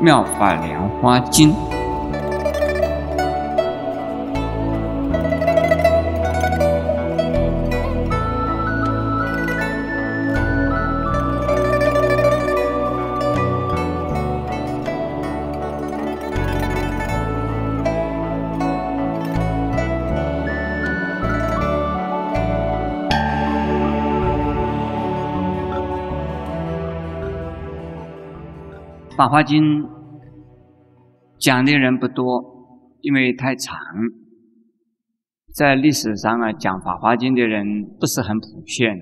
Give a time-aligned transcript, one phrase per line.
[0.00, 1.50] 妙法莲花经》。
[29.26, 29.60] 《法华经》
[31.40, 33.76] 讲的人不多，因为太长，
[35.52, 38.96] 在历史上啊，讲《法华经》的人不是很普遍，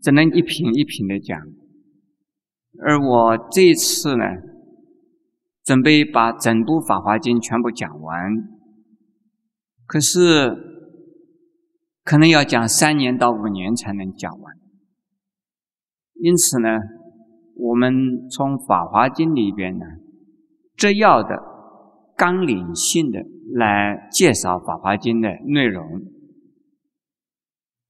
[0.00, 1.36] 只能一品一品的讲。
[2.86, 4.24] 而我这一次呢，
[5.64, 8.14] 准备把整部《法华经》全部讲完，
[9.86, 10.54] 可是
[12.04, 14.54] 可能要讲三年到五年才能讲完，
[16.14, 16.78] 因此呢。
[17.56, 19.84] 我们从《法华经》里边呢，
[20.76, 21.40] 摘要的、
[22.16, 23.20] 纲领性的
[23.54, 26.02] 来介绍《法华经》的内容。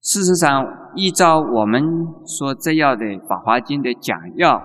[0.02, 1.82] 事实上，依照我们
[2.26, 4.62] 所摘要的《法华经》的讲要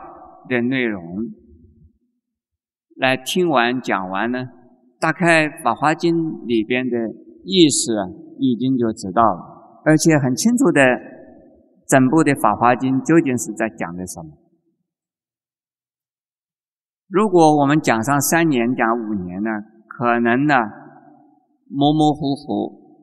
[0.49, 1.01] 的内容
[2.97, 4.49] 来听完讲完呢，
[4.99, 6.13] 大概《法华经》
[6.45, 6.97] 里边的
[7.45, 8.03] 意思啊，
[8.37, 10.81] 已经就知道了，而且很清楚的，
[11.87, 14.31] 整部的《法华经》究竟是在讲的什么。
[17.09, 19.49] 如果我们讲上三年、讲五年呢，
[19.87, 20.53] 可能呢
[21.67, 23.01] 模模糊糊，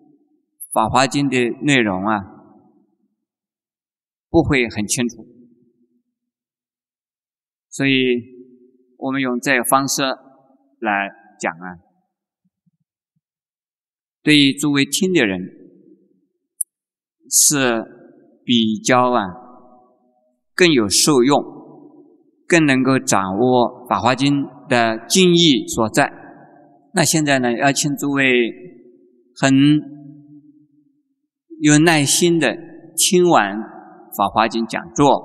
[0.73, 2.21] 《法华经》的内容啊
[4.31, 5.27] 不会很清楚，
[7.69, 7.91] 所以
[8.97, 10.03] 我们用这个方式
[10.79, 11.83] 来讲啊，
[14.23, 15.41] 对于诸位听的人
[17.29, 17.83] 是
[18.45, 19.21] 比较啊
[20.55, 21.56] 更有受用。
[22.47, 26.13] 更能够掌握《法华经》的经义所在。
[26.95, 28.25] 那现在呢，要请诸位
[29.35, 29.53] 很
[31.61, 32.57] 有耐心的
[32.97, 33.57] 听完
[34.17, 35.23] 《法华经》讲座，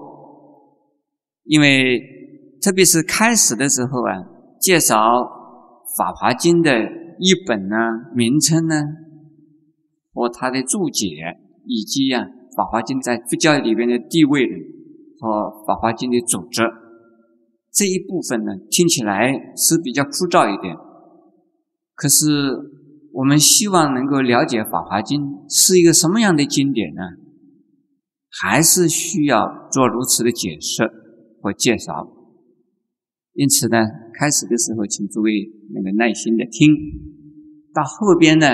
[1.43, 2.01] 因为
[2.61, 4.15] 特别是开始的时候啊，
[4.59, 4.97] 介绍
[5.97, 6.71] 《法华经》的
[7.19, 7.75] 一本呢
[8.15, 8.75] 名称呢
[10.13, 11.07] 和它的注解，
[11.65, 12.23] 以及啊
[12.57, 14.45] 《法华经》在佛教里边的地位
[15.19, 15.29] 和
[15.65, 16.63] 《法华经》的组织。
[17.73, 20.75] 这一部分呢，听起来是比较枯燥一点。
[21.95, 22.27] 可是，
[23.13, 27.01] 我们希望能够了解《法华经》是一个什么样的经典呢？
[28.29, 30.83] 还是需要做如此的解释
[31.41, 32.11] 和介绍。
[33.33, 33.77] 因此呢，
[34.19, 35.31] 开始的时候，请诸位
[35.73, 36.73] 那个耐心的听；
[37.73, 38.47] 到后边呢，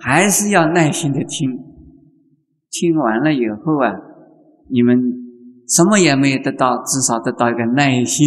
[0.00, 1.56] 还是要耐心的听。
[2.70, 3.92] 听完了以后啊，
[4.68, 5.27] 你们。
[5.68, 8.26] 什么也没有得到，至少得到一个耐心。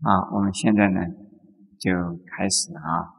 [0.00, 1.00] 啊，我们现在呢
[1.76, 1.90] 就
[2.24, 3.18] 开始啊。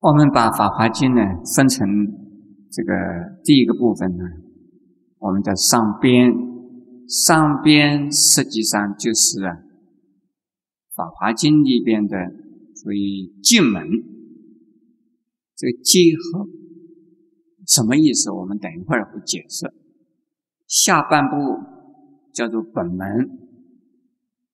[0.00, 1.88] 我们把《法华经》呢分成
[2.70, 2.92] 这个
[3.42, 4.24] 第一个部分呢，
[5.18, 6.30] 我们叫上边，
[7.08, 9.40] 上边实际上就是，
[10.94, 12.39] 《法华经》里边的。
[12.82, 13.82] 所以进门，
[15.54, 16.48] 这个结合
[17.66, 18.30] 什么意思？
[18.30, 19.70] 我们等一会儿会解释。
[20.66, 21.58] 下半部
[22.32, 23.38] 叫做本门，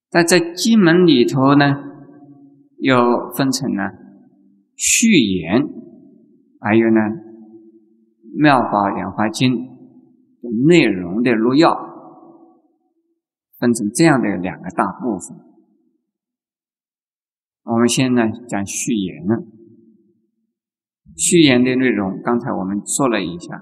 [0.09, 1.83] 但在这经门里头呢，
[2.79, 3.93] 又分成了
[4.75, 5.61] 序言，
[6.59, 6.99] 还有呢
[8.35, 9.53] 《妙法莲华经》
[10.41, 11.73] 的内容的录要，
[13.57, 15.37] 分成这样的两个大部分。
[17.69, 19.25] 我们先呢讲序言，
[21.17, 23.61] 序言的内容，刚才我们说了一下，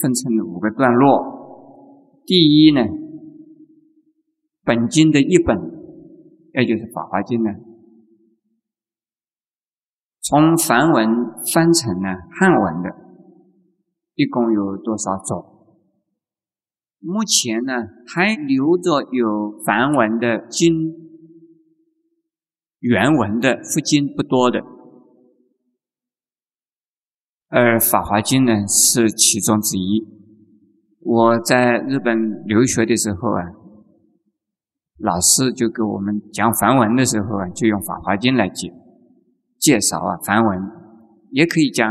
[0.00, 2.22] 分成五个段落。
[2.24, 2.80] 第一呢，
[4.62, 5.58] 本经的一本，
[6.54, 7.58] 也就是《法华经》呢，
[10.20, 11.08] 从梵文
[11.52, 12.90] 翻成了汉文的，
[14.14, 15.66] 一共有多少种？
[17.00, 17.72] 目前呢，
[18.06, 21.10] 还留着有梵文的经。
[22.82, 24.58] 原文的佛经不多的，
[27.48, 30.04] 而《法华经》呢是其中之一。
[30.98, 33.42] 我在日本留学的时候啊，
[34.98, 38.72] 老师就给我们讲梵文的时候啊，就用《法华经》来介
[39.60, 40.58] 介绍啊梵文，
[41.30, 41.88] 也可以讲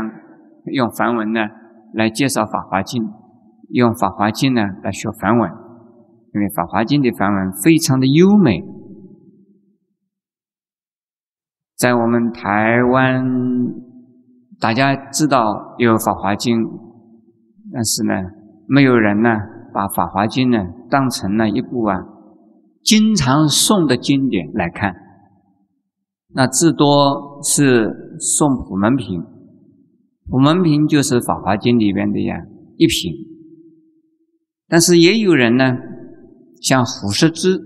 [0.66, 1.40] 用梵文呢
[1.94, 3.02] 来介绍《法华经》，
[3.70, 5.50] 用《法华经》呢来学梵文，
[6.34, 8.71] 因为《法华经》的梵文非常的优美。
[11.82, 13.24] 在我们台湾
[14.60, 16.60] 大家知道有《法华经》，
[17.72, 18.12] 但是呢，
[18.68, 19.30] 没有人呢
[19.74, 21.98] 把《法华经》呢当成了一部啊
[22.84, 24.94] 经常诵的经典来看。
[26.28, 27.88] 那至多是
[28.20, 29.20] 诵普门品，
[30.30, 32.36] 普门品就是《法华经》里边的呀
[32.76, 33.12] 一品。
[34.68, 35.76] 但是也有人呢，
[36.60, 37.60] 像胡适之，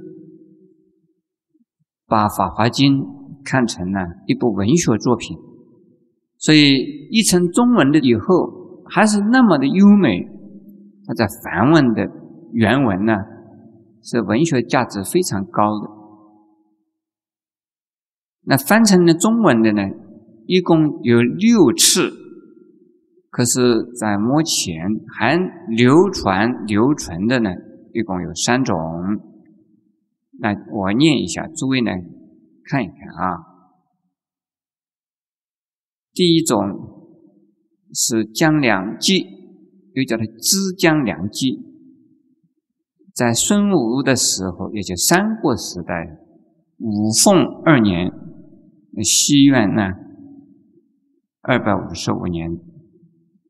[2.07, 3.03] 把《法华经》
[3.47, 5.39] 看成了一部文学作品，
[6.39, 10.27] 所以译成中文的以后还是那么的优美。
[11.07, 12.03] 它在梵文的
[12.53, 13.15] 原文呢，
[14.03, 15.89] 是文学价值非常高的。
[18.43, 19.83] 那翻成了中文的呢，
[20.47, 22.11] 一共有六次，
[23.31, 24.75] 可是，在目前
[25.17, 25.37] 还
[25.69, 27.51] 流传留存的呢，
[27.93, 28.77] 一共有三种。
[30.39, 31.91] 那我念一下，诸位呢
[32.69, 33.39] 看一看啊。
[36.13, 36.59] 第一种
[37.93, 39.25] 是江良记，
[39.95, 41.63] 又叫它枝江良记，
[43.15, 46.19] 在孙武的时候，也就三国时代，
[46.79, 48.13] 五凤二年。
[49.03, 49.83] 西元呢，
[51.43, 52.51] 二百五十五年，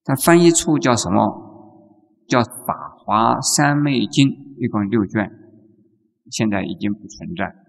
[0.03, 1.47] 它翻译出叫什么？
[2.27, 4.27] 叫《法华三昧经》，
[4.59, 5.31] 一共六卷，
[6.33, 7.66] 现在已经不存在。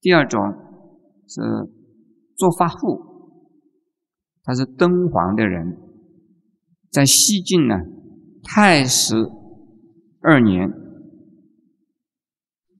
[0.00, 0.40] 第二种
[1.28, 1.40] 是
[2.36, 3.00] 做法护，
[4.42, 5.76] 他是敦煌的人，
[6.90, 7.74] 在西晋呢，
[8.42, 9.14] 太史
[10.20, 10.72] 二年，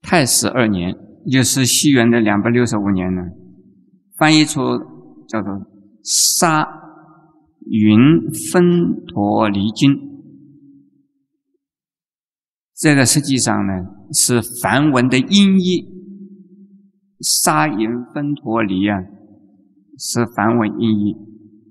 [0.00, 0.96] 太史二年，
[1.30, 3.22] 就是西元的两百六十五年呢。
[4.16, 4.60] 翻译出
[5.28, 5.52] 叫做
[6.02, 6.66] 《沙
[7.70, 7.98] 云
[8.52, 9.92] 分陀离经》，
[12.74, 13.72] 这个实际上呢
[14.12, 15.99] 是梵文的音译
[17.20, 18.96] ，“沙岩分陀离”啊
[19.98, 21.16] 是梵文音译，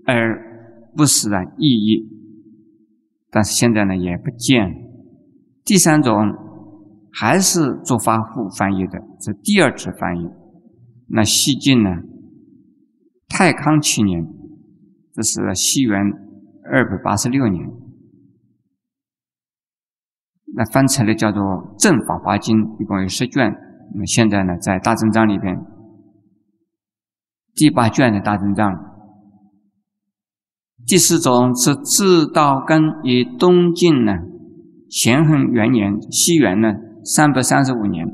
[0.06, 2.08] 而不是啊意译。
[3.32, 4.72] 但是现在呢也不见。
[5.64, 6.16] 第三种
[7.12, 10.28] 还是做发户翻译的，是第二次翻译。
[11.08, 11.90] 那西晋呢？
[13.28, 14.26] 太康七年，
[15.14, 16.00] 这是西元
[16.72, 17.68] 二百八十六年，
[20.56, 21.42] 那翻成了叫做
[21.78, 23.69] 《正法华经》，一共有十卷。
[23.94, 25.60] 那么现在呢，在大正藏里边，
[27.56, 28.86] 第八卷的大正藏。
[30.86, 34.14] 第四种是智道根于东晋呢，
[34.90, 38.08] 咸亨元年，西元呢三百三十五年。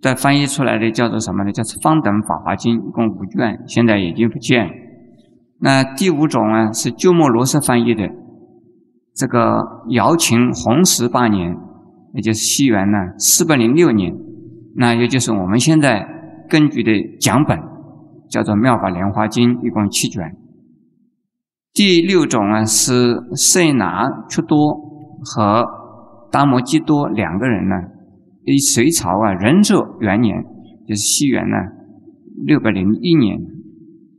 [0.00, 1.52] 再翻译出来的叫做什么呢？
[1.52, 4.68] 叫做《方等法华经》，一共五卷，现在已经不见。
[5.60, 8.06] 那第五种啊，是鸠摩罗什翻译的，
[9.14, 11.56] 这个姚秦弘十八年，
[12.12, 14.12] 也就是西元呢四百零六年，
[14.76, 16.04] 那也就是我们现在
[16.48, 16.90] 根据的
[17.20, 17.58] 讲本，
[18.28, 20.22] 叫做《妙法莲华经》，一共七卷。
[21.72, 24.74] 第六种啊，是塞拿屈多
[25.24, 25.64] 和
[26.30, 27.74] 达摩基多两个人呢。
[28.44, 30.36] 以隋朝啊仁寿元年，
[30.86, 31.56] 就是西元呢
[32.44, 33.38] 六百零一年，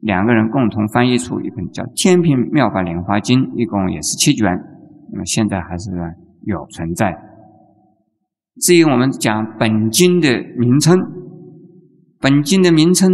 [0.02, 4.50] 两个人共同翻译出一本叫《天平妙法莲华经》，一共也是七卷。
[5.12, 5.92] 那么现在还是
[6.42, 7.16] 有存在。
[8.62, 10.98] 至于我们讲本经的名称，
[12.20, 13.12] 本经的名称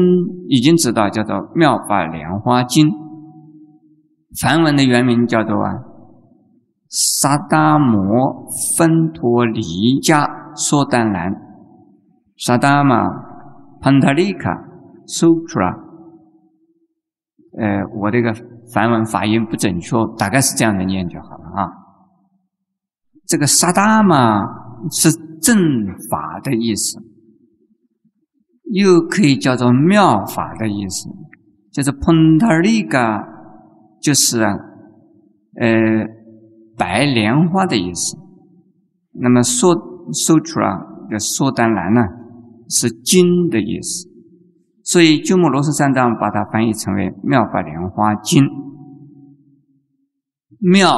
[0.47, 2.87] 已经知道，叫做《妙法莲花经》，
[4.41, 5.73] 梵文的原名叫做啊
[6.89, 9.61] 萨达摩芬陀尼
[10.01, 10.41] 迦。
[10.53, 11.33] 说丹兰，
[12.37, 13.07] 萨达玛
[13.79, 14.51] 潘塔利卡
[15.07, 15.69] 苏普拉，
[17.57, 18.33] 呃，我这个
[18.73, 21.71] 梵文发音不准确，大概是这样的念就好了啊。
[23.27, 24.45] 这个萨达玛
[24.89, 25.11] 是
[25.41, 25.57] 正
[26.09, 26.99] 法的意思，
[28.71, 31.09] 又可以叫做妙法的意思，
[31.71, 33.27] 就是潘塔利卡，
[34.01, 34.57] 就是啊，
[35.59, 36.07] 呃，
[36.77, 38.17] 白莲花的意思。
[39.13, 39.89] 那么说。
[40.13, 40.67] 说出来
[41.09, 42.01] 的说丹兰呢，
[42.67, 44.09] 是经的意思，
[44.83, 48.43] 所以鸠摩罗什三藏把它翻译成为《妙法莲花经》。
[50.59, 50.89] 妙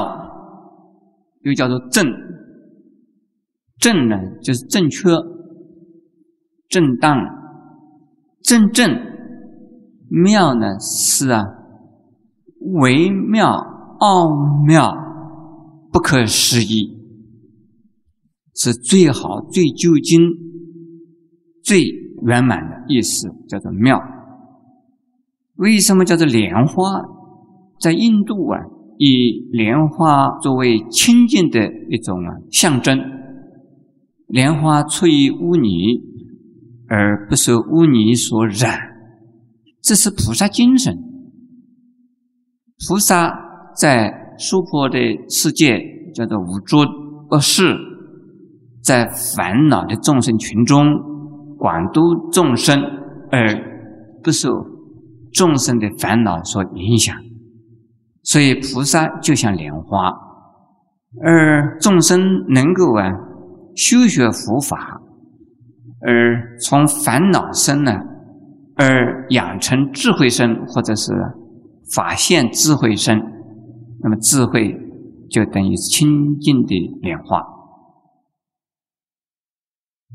[1.42, 2.08] 又叫做正，
[3.84, 5.10] 正呢就是正确、
[6.70, 7.18] 正当、
[8.42, 8.90] 正正；
[10.08, 11.44] 妙呢是啊
[12.76, 13.58] 微妙、
[14.00, 14.30] 奥
[14.66, 14.96] 妙、
[15.92, 16.98] 不可思议。
[18.56, 20.22] 是最好、最究竟、
[21.62, 21.84] 最
[22.22, 24.00] 圆满的意思，叫做妙。
[25.56, 27.02] 为什么叫做莲花？
[27.82, 28.62] 在印度啊，
[28.98, 31.60] 以莲花作为清净的
[31.90, 32.98] 一种啊象征。
[34.34, 36.02] 莲花出于污泥，
[36.90, 38.80] 而不受污泥所染，
[39.80, 40.98] 这是菩萨精神。
[42.90, 43.32] 菩萨
[43.78, 44.98] 在娑婆的
[45.30, 45.80] 世界
[46.16, 46.80] 叫做无诸
[47.30, 47.78] 恶世，
[48.82, 50.84] 在烦恼的众生群中
[51.60, 52.82] 广度众生，
[53.30, 53.56] 而
[54.24, 54.50] 不受
[55.32, 57.16] 众生的烦恼所影响。
[58.24, 60.12] 所以菩萨就像莲花，
[61.24, 63.12] 而众生能够啊
[63.76, 65.02] 修学佛法，
[66.06, 67.92] 而从烦恼生呢，
[68.76, 71.14] 而养成智慧身，或者是
[71.96, 73.18] 法现智慧身，
[74.02, 74.76] 那么智慧
[75.30, 77.42] 就等于清净的莲花。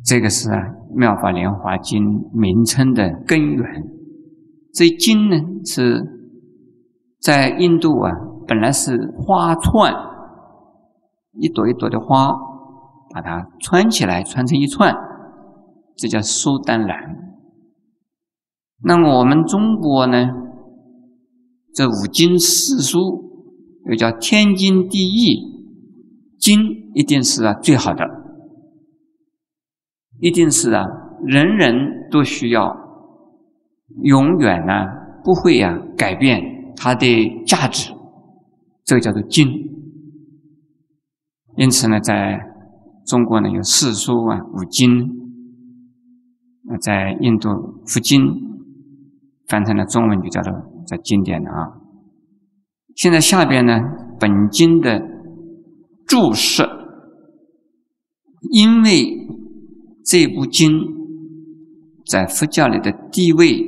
[0.04, 0.48] 这个是
[0.96, 3.64] 《妙法莲华经》名称的根源。
[4.74, 6.14] 这经呢是。
[7.20, 8.12] 在印度啊，
[8.46, 9.92] 本来是花串，
[11.32, 12.32] 一朵一朵的花，
[13.10, 14.94] 把它穿起来，穿成一串，
[15.96, 16.96] 这叫苏丹兰。
[18.82, 20.28] 那么我们中国呢，
[21.74, 22.98] 这五经四书
[23.86, 25.36] 又叫天经地义，
[26.38, 26.60] 经
[26.94, 28.04] 一定是啊最好的，
[30.20, 30.86] 一定是啊
[31.26, 32.76] 人人都需要，
[34.02, 34.72] 永远呢
[35.24, 36.40] 不会呀改变。
[36.80, 37.92] 它的价值，
[38.84, 39.48] 这个叫做经。
[41.56, 42.38] 因此呢，在
[43.08, 44.88] 中国呢有四书啊、五经。
[46.64, 47.48] 那在印度
[47.86, 48.20] 佛经
[49.48, 50.52] 翻成了中文就叫做
[50.86, 51.80] 在经典的啊。
[52.94, 53.80] 现在下边呢，
[54.20, 55.00] 本经的
[56.06, 56.62] 注释，
[58.50, 59.06] 因为
[60.04, 60.70] 这部经
[62.04, 63.64] 在佛教里的地位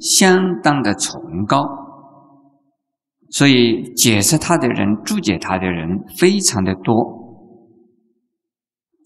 [0.00, 1.64] 相当的崇高。
[3.30, 7.21] 所以解释它的人、注解它的人非常的多。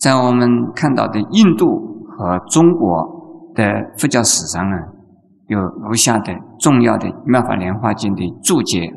[0.00, 3.64] 在我们看到的印度和中国的
[3.96, 4.76] 佛教史上呢，
[5.48, 8.92] 有如下的重要的《妙法莲华经》的注解。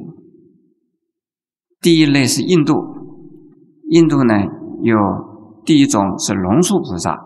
[1.82, 2.75] 第一类是印度，
[3.89, 4.34] 印度呢
[4.82, 4.98] 有
[5.65, 7.18] 第一种是龙树菩萨，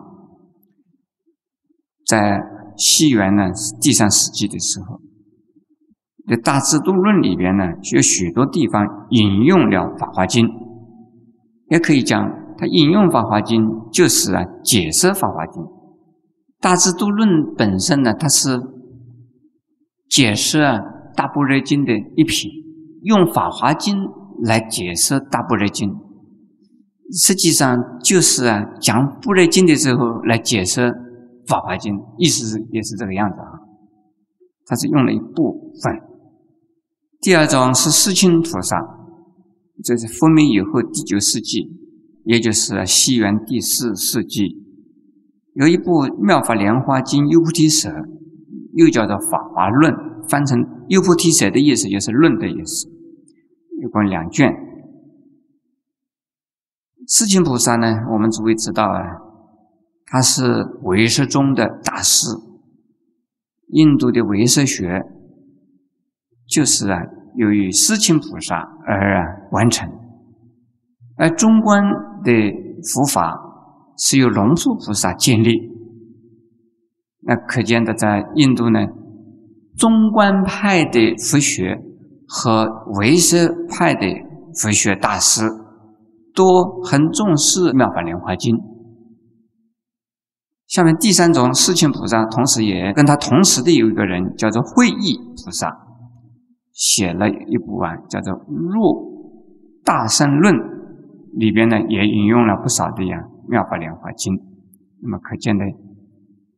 [2.05, 2.39] 在
[2.77, 3.49] 西元呢
[3.81, 5.01] 第三世纪的时候。
[6.25, 10.47] 在《大智度论》里边呢，有许多地方引用了《法华经》，
[11.69, 12.31] 也可以讲，
[12.65, 15.61] 引用《法华经》就是啊解释《法华经》。
[16.59, 18.59] 《大智度论》本身呢，它是
[20.09, 20.77] 解释啊
[21.15, 22.49] 《大般若经》的一品，
[23.03, 23.95] 用《法华经》
[24.47, 25.89] 来解释《大般若经》，
[27.11, 30.81] 实际上就是啊讲《般若经》的时候来解释
[31.47, 33.59] 《法华经》，意思是也是这个样子啊，
[34.65, 35.93] 它是用了一部分。
[37.19, 38.77] 第二种是世亲菩萨，
[39.83, 41.69] 这是封明以后第九世纪，
[42.25, 44.63] 也就是西元第四世纪，
[45.55, 47.89] 有一部《妙法莲花经·优菩提舍》，
[48.73, 49.93] 又叫做《法华论》，
[50.29, 52.87] 翻成“优菩提舍”的意思就是“论”的意思，
[53.81, 54.51] 一共两卷。
[57.07, 59.01] 世亲菩萨呢，我们诸位知道啊，
[60.05, 62.27] 他是唯识中的大师，
[63.67, 65.01] 印度的唯识学。
[66.47, 66.99] 就是啊，
[67.35, 69.89] 由于世亲菩萨而完成，
[71.23, 71.81] 而中观
[72.21, 72.31] 的
[72.93, 73.33] 佛法
[73.97, 75.71] 是由龙树菩萨建立，
[77.21, 78.79] 那可见的在印度呢，
[79.77, 81.79] 中观派的佛学
[82.27, 82.67] 和
[82.99, 84.05] 唯识派的
[84.61, 85.49] 佛学大师
[86.35, 88.57] 都很重视《妙法莲华经》。
[90.67, 95.71] 下面第三种世亲菩萨，同时也跟他同时的有一个人叫做慧意菩萨。
[96.73, 100.53] 写了一部啊，叫做《入大圣论》，
[101.33, 103.17] 里边呢也引用了不少的呀
[103.49, 104.33] 《妙法莲华经》。
[105.01, 105.65] 那么可见的，《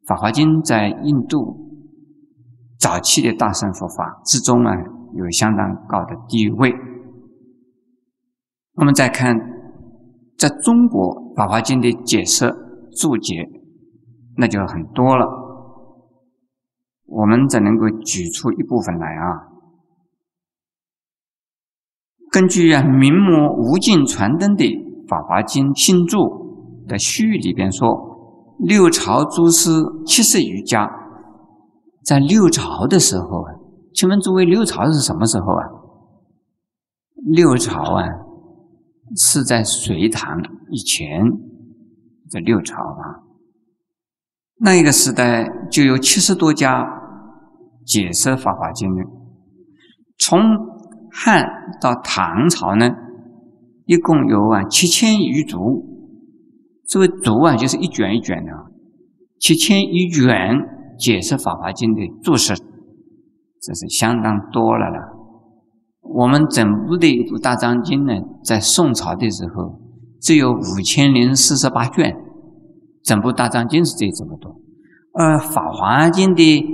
[0.07, 1.57] 法华经》在印度
[2.77, 4.71] 早期的大乘佛法之中啊，
[5.13, 6.75] 有相当高的地位。
[8.75, 9.35] 我们再看，
[10.37, 12.53] 在中国《法华经》的解释
[12.99, 13.49] 注解，
[14.37, 15.25] 那就很多了。
[17.07, 19.54] 我们只能够举出一部分来啊。
[22.35, 24.65] 根据啊明末无尽传灯的
[25.07, 26.17] 《法华经新注》
[26.85, 27.87] 的序里边说，
[28.59, 29.69] 六朝诸师
[30.05, 30.85] 七十余家，
[32.03, 33.55] 在六朝的时候啊，
[33.93, 35.63] 请问诸位，六朝是什么时候啊？
[37.31, 38.03] 六朝啊，
[39.15, 40.37] 是在隋唐
[40.71, 41.23] 以前，
[42.29, 43.23] 这六朝啊，
[44.59, 46.85] 那一个时代就有七十多家
[47.85, 49.09] 解释《法华经》的，
[50.19, 50.74] 从。
[51.17, 51.45] 汉
[51.81, 52.89] 到唐朝呢，
[53.85, 55.93] 一共有啊七千余族。
[56.87, 58.51] 这个族啊，就是一卷一卷的，
[59.39, 60.27] 七千余卷
[60.99, 65.15] 解释《法华经》的注释，这是相当多了了。
[66.01, 69.79] 我们整部的一部大藏经呢，在宋朝的时候
[70.21, 72.15] 只有五千零四十八卷，
[73.03, 74.61] 整部大藏经是这这么多，
[75.13, 76.65] 而《法华经》的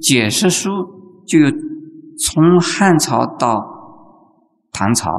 [0.00, 0.70] 解释书
[1.26, 1.50] 就有
[2.18, 3.71] 从汉朝到
[4.72, 5.10] 唐朝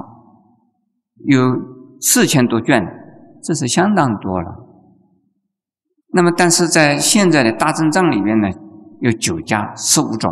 [1.25, 1.39] 有
[2.01, 2.85] 四千多卷，
[3.41, 4.51] 这是相当多了。
[6.15, 8.49] 那么，但是在现在的大正藏里面呢，
[8.99, 10.31] 有九家十五种，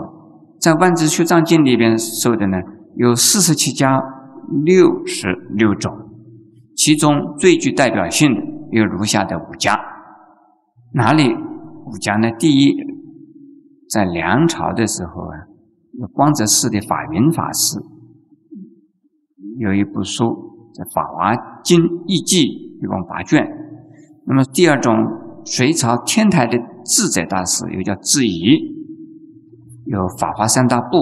[0.60, 2.58] 在万字学藏经里边说的呢。
[2.98, 4.04] 有四十七家，
[4.66, 5.98] 六十六种，
[6.76, 9.80] 其中最具代表性的有如下的五家。
[10.94, 11.34] 哪里
[11.86, 12.30] 五家呢？
[12.38, 12.76] 第一，
[13.90, 15.38] 在梁朝的时候啊，
[16.12, 17.80] 光泽寺的法云法师
[19.62, 20.26] 有一部书
[20.74, 21.78] 叫《法华经
[22.08, 22.38] 译记》，
[22.84, 23.46] 一共八卷。
[24.26, 24.92] 那么第二种，
[25.46, 28.58] 隋朝天台的智者大师又叫智疑，
[29.86, 30.98] 有《法华三大部》。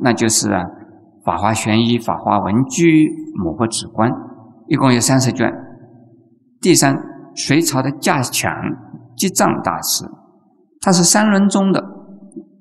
[0.00, 0.60] 那就是啊，
[1.24, 3.08] 《法华玄义》《法华文具》
[3.42, 4.08] 《摩诃止观》，
[4.68, 5.52] 一共有三十卷。
[6.60, 6.94] 第三，
[7.34, 8.52] 隋朝的稼强
[9.16, 10.04] 吉藏大师，
[10.80, 11.82] 他是三轮中的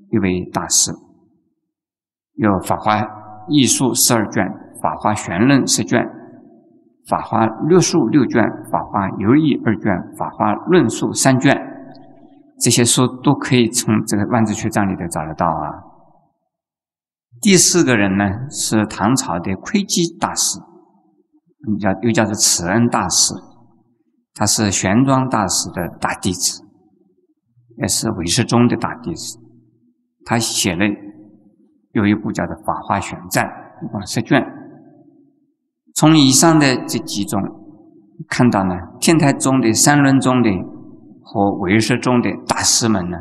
[0.10, 0.92] 一位大师，
[2.34, 3.00] 有《法华
[3.48, 4.44] 艺术》十二卷，
[4.82, 6.00] 《法华玄论》十卷，
[7.08, 11.56] 《法华略述》六卷，《法华游义》二卷，《法华论述》三卷。
[12.60, 15.66] 这些书都可以从这个万字学藏里头找得到啊。
[17.42, 20.60] 第四个人呢是唐朝的窥基大师，
[21.80, 23.34] 叫又叫做慈恩大师，
[24.36, 26.64] 他是玄奘大师的大弟子，
[27.78, 29.40] 也是韦世忠的大弟子。
[30.24, 30.86] 他写了
[31.94, 33.46] 有一部叫做《法华玄赞》，
[33.84, 34.61] 一共十卷。
[35.94, 37.40] 从以上的这几种
[38.28, 40.50] 看到呢，天台宗的、三轮宗的
[41.22, 43.18] 和韦世忠的大师们呢，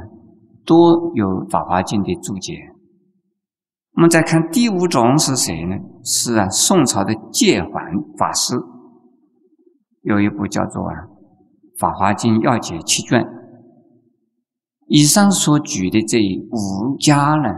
[0.64, 0.76] 都
[1.14, 2.54] 有《法华经》的注解。
[3.96, 5.76] 我们再看第五种是谁呢？
[6.04, 7.72] 是啊，宋朝的戒环
[8.16, 8.54] 法师
[10.02, 11.08] 有一部叫做《啊
[11.78, 13.26] 法华经要解》七卷。
[14.86, 16.18] 以上所举的这
[16.50, 17.48] 五家呢，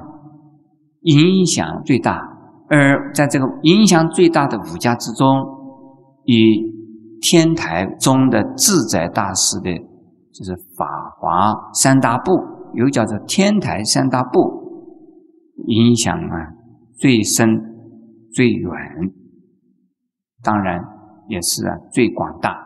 [1.02, 2.31] 影响最大。
[2.74, 5.28] 而在这个影响最大的五家之中，
[6.24, 6.58] 以
[7.20, 9.70] 天台宗的智者大师的，
[10.32, 10.86] 就是《法
[11.18, 12.32] 华三大部》，
[12.74, 14.40] 又叫做《天台三大部》。
[15.66, 16.48] 影响啊
[16.98, 17.46] 最深、
[18.32, 18.72] 最远，
[20.42, 20.82] 当然
[21.28, 22.56] 也是啊最广大。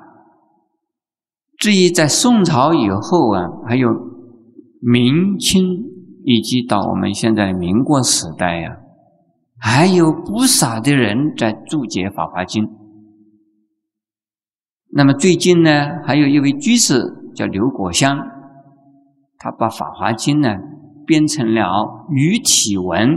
[1.58, 3.88] 至于在宋朝以后啊，还有
[4.80, 5.64] 明清
[6.24, 8.76] 以及到我们现在民国时代呀，
[9.58, 12.64] 还有不少的人在注解《法华经》。
[14.92, 15.70] 那么最近呢，
[16.04, 17.02] 还有一位居士
[17.34, 18.16] 叫刘国香，
[19.38, 20.58] 他把《法华经》呢。
[21.06, 23.16] 编成了语体文，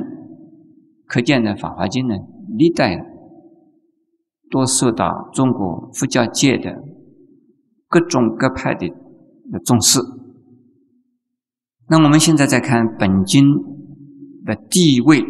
[1.07, 2.23] 可见的《法华经》呢，
[2.55, 3.03] 历代
[4.51, 6.83] 都受到中国佛教界的
[7.87, 8.87] 各种各派的
[9.65, 9.97] 重视。
[11.87, 13.43] 那我们现在再看本经
[14.45, 15.25] 的地位，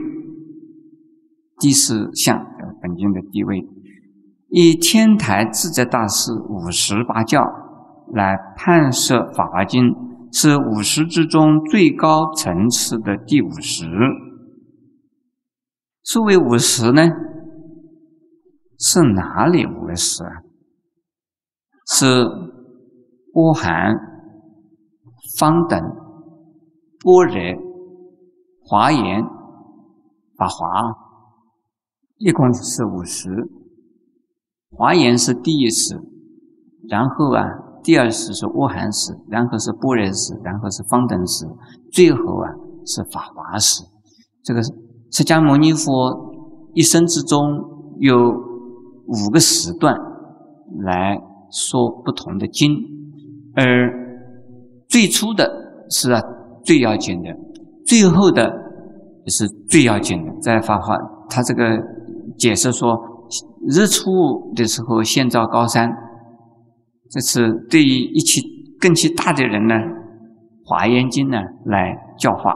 [1.59, 2.43] 第四项
[2.81, 3.63] 本经的地位，
[4.49, 7.43] 以天台智者大师五十八教
[8.13, 9.83] 来判设《法华经》。
[10.31, 13.87] 是五十之中最高层次的第五十。
[16.03, 17.01] 所谓五十呢，
[18.77, 20.29] 是哪里五十啊？
[21.87, 22.27] 是
[23.33, 23.95] 波含、
[25.39, 25.81] 方等、
[27.03, 27.35] 般若、
[28.67, 29.23] 华严、
[30.37, 31.08] 法华，
[32.19, 33.29] 一共是五十。
[34.69, 35.99] 华严是第一识，
[36.87, 37.43] 然后啊。
[37.81, 41.47] 第二识是阿含识，然后是般若识，然后是方等识，
[41.93, 42.51] 最后啊
[42.85, 43.81] 是法华识。
[44.43, 45.89] 这个释迦牟尼佛
[46.73, 47.39] 一生之中
[47.99, 48.15] 有
[49.07, 49.95] 五个时段
[50.83, 51.17] 来
[51.49, 52.69] 说不同的经，
[53.55, 53.63] 而
[54.89, 55.49] 最初的
[55.89, 56.21] 是啊
[56.65, 57.29] 最要紧的，
[57.85, 58.43] 最后的
[59.23, 60.33] 也是最要紧的。
[60.41, 60.97] 在法华
[61.29, 61.63] 他这个
[62.39, 62.97] 解释说，
[63.67, 65.91] 日出的时候先照高山。
[67.11, 68.41] 这是对于一起
[68.79, 69.75] 更其大的人呢，
[70.63, 72.53] 《华严经》呢来教化。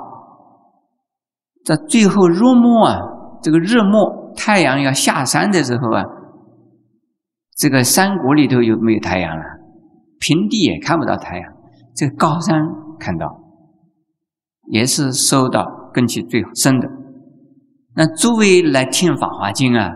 [1.66, 3.00] 在最后入末啊，
[3.42, 6.04] 这个日暮太阳要下山的时候啊，
[7.58, 9.44] 这个山谷里头有没有太阳了？
[10.20, 11.54] 平地也看不到太阳，
[11.96, 12.56] 这高山
[13.00, 13.28] 看到，
[14.72, 16.88] 也是收到根气最深的。
[17.96, 19.92] 那诸位来听《法华经》啊，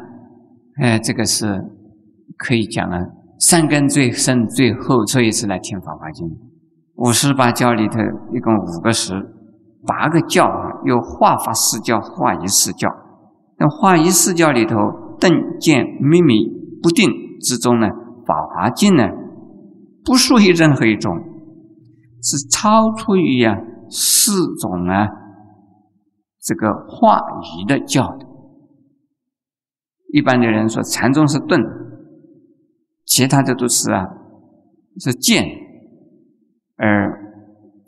[0.82, 1.48] 哎，这个是
[2.38, 2.98] 可以讲啊。
[3.40, 6.28] 三根最深最厚，所以是来听《法华经》。
[6.96, 8.00] 五十八教里头
[8.34, 9.14] 一共五个十，
[9.86, 12.90] 八个教啊，有化法四教、化一四教。
[13.60, 14.76] 那化一四教里头，
[15.20, 16.34] 顿见秘密
[16.82, 17.10] 不定
[17.42, 17.88] 之中呢，
[18.26, 19.04] 法华经呢，
[20.04, 21.16] 不属于任何一种，
[22.22, 23.56] 是超出于啊
[23.90, 25.08] 四种啊
[26.48, 28.26] 这个化仪的教的。
[30.14, 31.62] 一般的人说禅宗是顿，
[33.06, 34.08] 其他的都是啊
[35.00, 35.44] 是见，
[36.78, 37.12] 而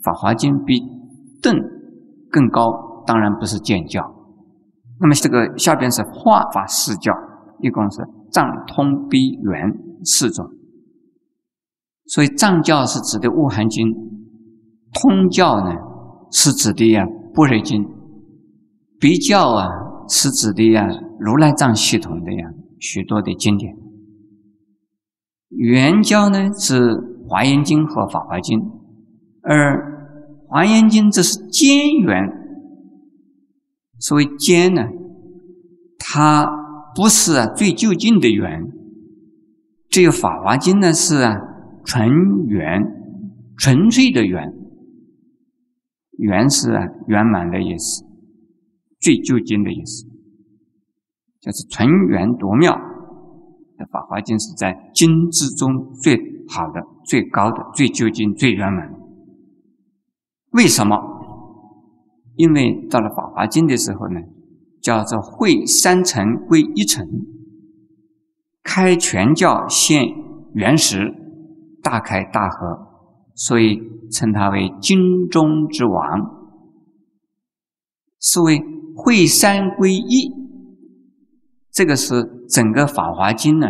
[0.03, 0.81] 法华经比
[1.41, 1.55] 顿
[2.29, 4.13] 更高，当然不是见教。
[4.99, 7.13] 那么这个下边是化法四教，
[7.61, 9.71] 一共是藏通逼圆
[10.03, 10.45] 四种。
[12.07, 13.87] 所以藏教是指的《悟含经》，
[15.01, 15.73] 通教呢
[16.33, 17.81] 是指的呀《般若经》，
[18.99, 19.67] 逼教啊
[20.07, 20.87] 是指的呀
[21.19, 23.75] 如来藏系统的呀许多的经典。
[25.49, 26.79] 圆教呢是
[27.27, 28.59] 《华严经》和《法华经》，
[29.41, 29.75] 而
[30.47, 32.27] 《华严经》这是兼圆。
[33.99, 34.83] 所谓兼呢，
[35.97, 36.47] 它
[36.95, 38.63] 不是啊最就近的圆，
[39.89, 41.35] 只有《法华经》呢是啊
[41.83, 42.07] 纯
[42.47, 42.81] 圆、
[43.57, 44.53] 纯粹的圆，
[46.17, 48.05] 圆是啊圆满的意思，
[48.99, 50.05] 最究竟的意思，
[51.39, 52.73] 就是纯圆夺妙。
[53.91, 56.17] 《法华经》是在经之中最
[56.49, 58.93] 好的、最高的、最究竟、最圆满。
[60.51, 60.97] 为什么？
[62.35, 64.19] 因为到了《法华经》的时候呢，
[64.81, 67.07] 叫做会三层归一层，
[68.63, 70.03] 开全教现
[70.53, 71.13] 原石，
[71.81, 72.87] 大开大合，
[73.33, 73.79] 所以
[74.11, 76.37] 称它为经中之王。
[78.19, 78.61] 是为
[79.01, 80.31] 会三归一，
[81.71, 83.67] 这个是整个《法华经》呢，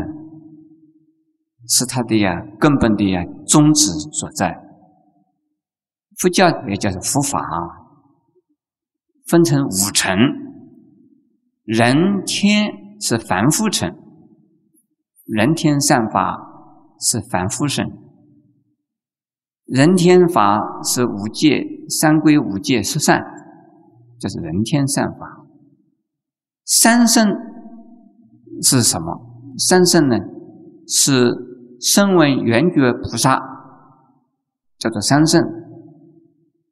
[1.67, 4.59] 是它的呀根本的呀宗旨所在。
[6.17, 7.39] 佛教也叫做佛法。
[9.27, 10.17] 分成五层，
[11.63, 13.87] 人天是凡夫层，
[15.25, 16.35] 人天善法
[16.99, 17.85] 是凡夫圣，
[19.65, 23.23] 人天法是五戒三归五戒十善，
[24.19, 25.45] 这是人天善法。
[26.65, 27.27] 三圣
[28.61, 29.19] 是什么？
[29.57, 30.17] 三圣呢？
[30.87, 31.31] 是
[31.79, 33.41] 声闻缘觉菩萨，
[34.77, 35.41] 叫做三圣。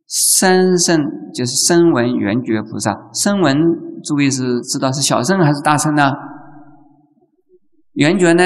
[0.07, 0.99] 三圣
[1.33, 3.09] 就是声闻缘觉菩萨。
[3.13, 3.57] 声闻
[4.03, 6.11] 诸位是知道是小圣还是大圣呢？
[7.93, 8.43] 缘觉呢？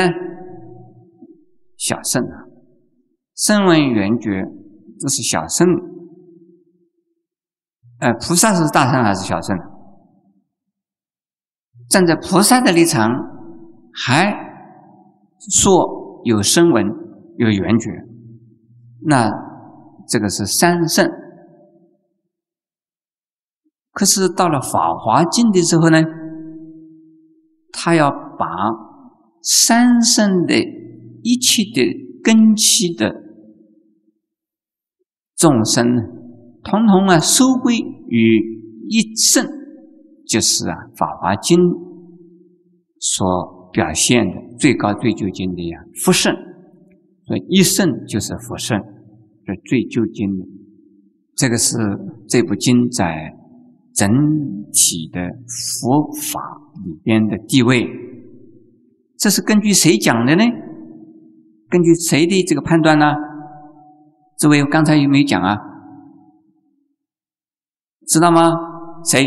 [1.78, 2.46] 小圣啊。
[3.36, 4.46] 声闻缘觉
[5.00, 5.68] 这是小圣。
[8.02, 9.56] 呃，菩萨是大圣还是小圣？
[11.88, 13.12] 站在菩萨的立场，
[13.94, 14.34] 还
[15.52, 16.84] 说有声闻
[17.38, 17.92] 有缘觉，
[19.02, 19.30] 那
[20.08, 21.08] 这个是三圣。
[23.92, 26.02] 可是到了《法华经》的时候呢，
[27.72, 28.48] 他要把
[29.44, 30.56] 三圣的
[31.22, 33.14] 一切的根器的
[35.36, 36.02] 众生呢，
[36.64, 38.40] 统统啊收归于
[38.90, 39.46] 一圣，
[40.28, 41.60] 就是啊《法华经》
[43.00, 46.34] 所表现的最高最究竟的呀佛圣，
[47.26, 48.78] 所以一圣就是佛圣，
[49.46, 50.46] 是最究竟的。
[51.36, 51.78] 这个是
[52.28, 53.38] 这部经在。
[53.94, 54.10] 整
[54.72, 55.20] 体的
[55.82, 56.40] 佛法
[56.86, 57.86] 里边的地位，
[59.18, 60.46] 这是根据谁讲的呢？
[61.70, 63.14] 根据谁的这个判断呢？
[64.40, 65.58] 诸位刚才有没有讲啊？
[68.12, 68.52] 知道吗？
[69.06, 69.26] 谁？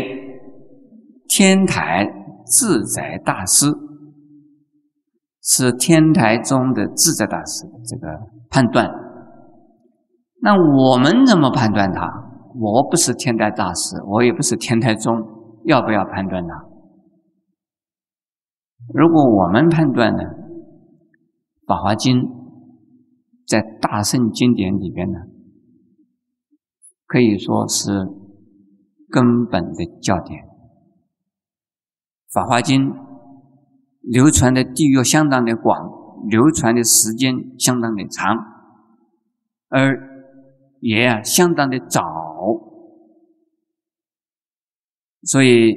[1.27, 2.05] 天台
[2.45, 3.65] 自在大师
[5.41, 8.07] 是天台中的自在大师的这个
[8.51, 8.87] 判断。
[10.39, 12.07] 那我们怎么判断他？
[12.53, 15.15] 我不是天台大师，我也不是天台宗，
[15.63, 16.53] 要不要判断呢？
[18.93, 20.21] 如果我们判断呢，
[21.65, 22.17] 《法华经》
[23.47, 25.21] 在大圣经典里边呢，
[27.07, 27.91] 可以说是
[29.15, 30.43] 根本的教典，
[32.33, 32.89] 《法华经》
[34.01, 35.89] 流传的地域相当的广，
[36.27, 38.35] 流传的时间相当的长，
[39.69, 39.97] 而
[40.81, 42.03] 也相当的早。
[45.23, 45.73] 所以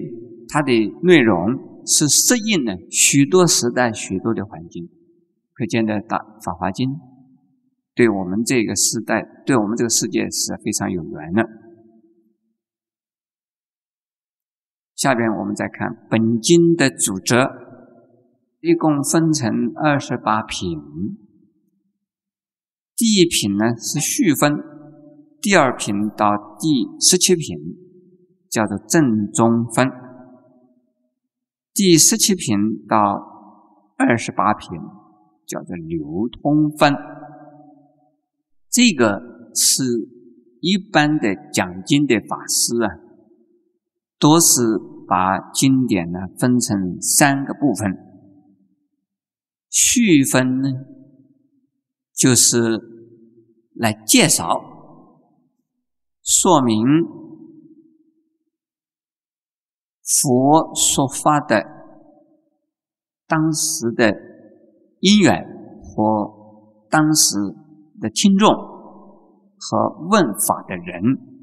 [0.48, 0.72] 它的
[1.04, 4.88] 内容是适应了许多时代、许多的环境，
[5.54, 6.90] 可见的大《法华经》
[7.94, 11.67] 对我们这个时代、对我们这个世界是非常有缘的。
[14.98, 17.48] 下边我们再看本经的主则，
[18.60, 20.78] 一共分成二十八品。
[22.94, 24.58] 第一品呢是序分，
[25.40, 27.88] 第二品到第十七品。
[28.50, 29.90] 叫做正中分，
[31.74, 32.56] 第十七品
[32.88, 32.96] 到
[33.98, 34.70] 二十八品
[35.46, 36.94] 叫做流通分，
[38.70, 39.20] 这个
[39.54, 39.84] 是
[40.62, 42.88] 一般的讲经的法师啊，
[44.18, 44.62] 都是
[45.06, 47.96] 把经典呢分成三个部分，
[49.68, 50.68] 序分呢
[52.14, 52.80] 就是
[53.74, 54.60] 来介绍、
[56.22, 56.84] 说明。
[60.22, 61.62] 佛说法的
[63.26, 64.10] 当时的
[65.00, 65.44] 因缘
[65.82, 67.36] 和当时
[68.00, 71.37] 的听众和问法的人，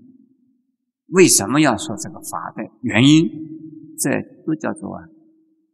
[1.07, 3.27] 为什么要说这个法的原因，
[3.99, 4.09] 这
[4.45, 5.03] 都叫做啊，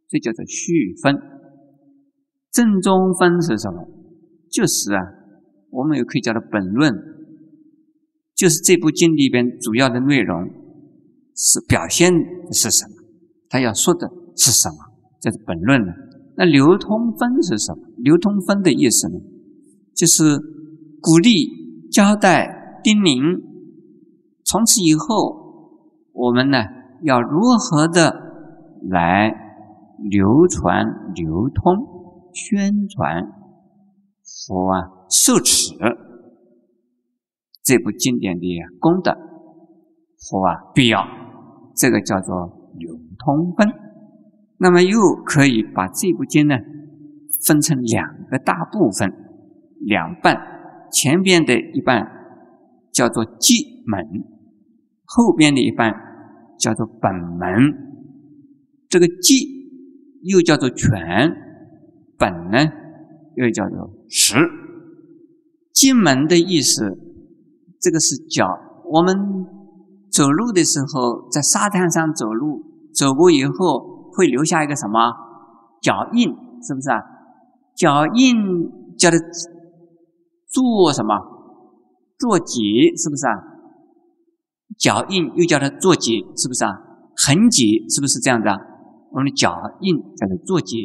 [0.08, 1.16] 这叫做序分。
[2.50, 3.88] 正中分是什么？
[4.50, 5.00] 就是啊，
[5.70, 6.92] 我们也可以叫它本论，
[8.34, 10.50] 就是这部经里边主要的内容。
[11.34, 12.94] 是表现的是什么？
[13.48, 14.76] 他要说的是什么？
[15.18, 15.90] 这是本论呢？
[16.36, 17.82] 那流通分是什么？
[17.96, 19.18] 流通分的意思呢？
[19.96, 20.38] 就是
[21.00, 23.40] 鼓励、交代、叮咛，
[24.52, 26.58] 从此以后，我们呢
[27.04, 28.14] 要如何的
[28.90, 29.30] 来
[30.10, 30.84] 流传、
[31.14, 31.74] 流通、
[32.34, 33.24] 宣传
[34.22, 35.72] 和啊受持
[37.64, 38.46] 这部经典的
[38.78, 41.02] 功德和啊必要。
[41.74, 42.92] 这个叫做流
[43.24, 43.72] 通分，
[44.58, 46.56] 那么又可以把这部经呢
[47.46, 49.10] 分成两个大部分，
[49.80, 50.36] 两半，
[50.92, 52.06] 前边的一半
[52.92, 54.04] 叫做记门，
[55.14, 55.92] 后边的一半
[56.58, 57.48] 叫做本门。
[58.88, 59.46] 这个记
[60.22, 60.90] 又叫做全，
[62.18, 62.58] 本呢
[63.36, 64.36] 又叫做实。
[65.72, 66.96] 进门的意思，
[67.80, 68.46] 这个是脚，
[68.90, 69.46] 我们。
[70.12, 75.10] 走路的时候，在沙滩上走路，走过以后会留下一个什么
[75.80, 76.28] 脚印？
[76.62, 77.00] 是不是啊？
[77.74, 78.36] 脚印
[78.98, 79.18] 叫做
[80.50, 81.14] 做什么？
[82.18, 83.32] 做结，是不是啊？
[84.78, 86.70] 脚印又叫它做结，是不是啊？
[87.16, 88.50] 痕迹是不是这样的？
[89.12, 90.78] 我们的脚印叫做做结，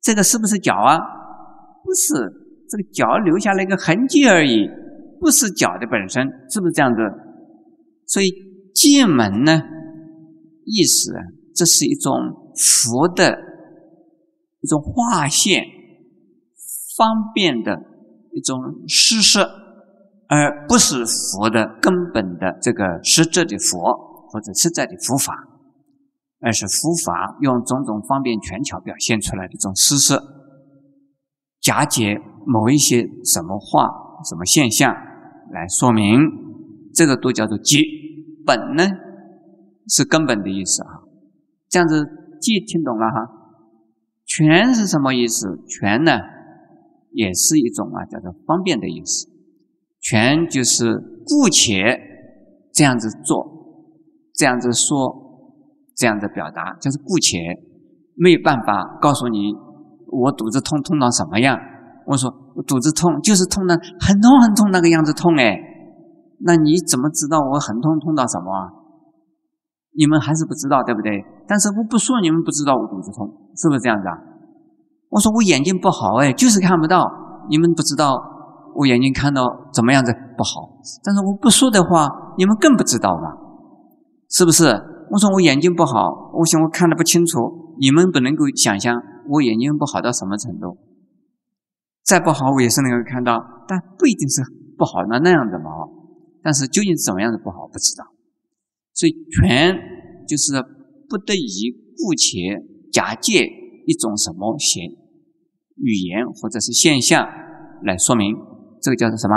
[0.00, 0.98] 这个是不是脚啊？
[1.84, 2.14] 不是，
[2.68, 4.66] 这个脚留下了一个痕迹而已，
[5.20, 7.00] 不是脚的本身，是不是这样子？
[8.06, 8.32] 所以
[8.74, 9.60] 进门呢，
[10.64, 11.12] 意思，
[11.54, 12.12] 这是一种
[12.56, 13.38] 佛的
[14.60, 15.62] 一种划线，
[16.96, 17.76] 方便的
[18.32, 19.46] 一种施设，
[20.30, 25.34] 而不是佛的根本的这个实质的佛或者实在的佛法，
[26.38, 30.22] 而是佛法用种种方便权巧表现出来的一种施设，
[31.60, 32.16] 假借
[32.46, 33.88] 某一些什么话、
[34.24, 34.94] 什么现象
[35.50, 36.20] 来说明，
[36.94, 37.80] 这个都叫做结。
[38.46, 38.84] 本呢
[39.88, 41.02] 是根本的意思啊，
[41.68, 42.06] 这样子
[42.40, 43.36] 既听懂了哈。
[44.24, 45.58] 全是什么意思？
[45.66, 46.12] 全呢
[47.10, 49.28] 也是一种啊，叫做方便的意思。
[50.00, 51.98] 全就是姑且
[52.72, 53.46] 这样子做，
[54.34, 55.14] 这样子说，
[55.94, 57.38] 这样子表达，就是姑且
[58.16, 59.54] 没有办法告诉你
[60.06, 61.58] 我肚子痛痛到什么样。
[62.06, 65.56] 我说我肚子痛就是痛的很痛很痛那个样子痛哎。
[66.42, 68.50] 那你怎么知道我很痛痛到什么？
[68.50, 68.72] 啊？
[69.92, 71.22] 你们还是不知道，对不对？
[71.46, 74.16] 但是我不说，你们不知道我肚子痛，是不是这样子啊？
[75.10, 77.04] 我说我眼睛不好，哎，就是看不到。
[77.50, 78.16] 你们不知道
[78.74, 83.36] 我眼睛看到怎么样子不好，但是我不说的话，你们更不知道嘛，
[84.28, 84.64] 是不是？
[85.10, 88.94] 我说我眼睛不好，我想我看的不清楚，你们不能够想象
[89.28, 90.78] 我眼睛不好到什么程度。
[92.04, 94.42] 再不好，我也是能够看到，但不一定是
[94.78, 95.70] 不好那那样的嘛。
[96.42, 98.04] 但是究竟怎么样子不好，不知道。
[98.94, 99.76] 所以全
[100.28, 100.62] 就是
[101.08, 103.44] 不得已故且假借
[103.86, 104.84] 一种什么现
[105.76, 107.26] 语言或者是现象
[107.82, 108.36] 来说明，
[108.82, 109.36] 这个叫做什么？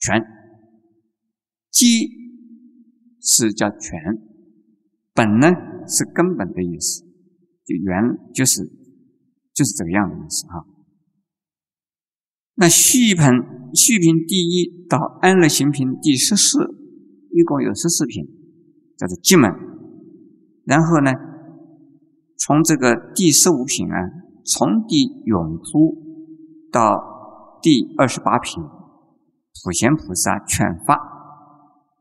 [0.00, 0.22] 全。
[1.70, 2.08] 机
[3.20, 3.98] 是叫全，
[5.12, 5.48] 本呢
[5.88, 7.02] 是根本的意思，
[7.64, 8.00] 就原
[8.32, 8.62] 就是
[9.52, 10.64] 就是这个样的意思哈。
[12.54, 13.24] 那续品，
[13.74, 16.60] 续品第一到安乐行品第十四，
[17.32, 18.24] 一共有十四品，
[18.96, 19.50] 叫做基门。
[20.64, 21.10] 然后呢，
[22.38, 23.98] 从这个第十五品啊，
[24.44, 25.98] 从第永初
[26.70, 27.13] 到
[27.64, 31.00] 第二十八品，普贤菩萨劝发，